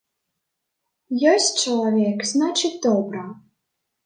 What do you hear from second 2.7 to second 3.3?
добра.